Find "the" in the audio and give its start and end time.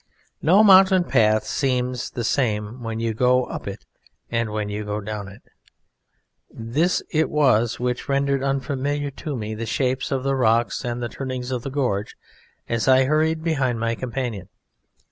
2.09-2.23, 9.53-9.67, 10.23-10.33, 11.03-11.07, 11.61-11.69